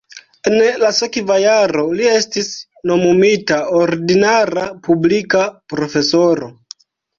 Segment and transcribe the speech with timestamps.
[0.51, 2.47] En la sekva jaro li estis
[2.93, 6.53] nomumita ordinara publika profesoro.